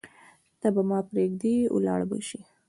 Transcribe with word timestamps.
ته 0.59 0.67
به 0.75 0.81
ما 0.89 0.99
پریږدې 1.09 1.55
ولاړه 1.75 2.05
به 2.09 2.17
شې 2.27 2.41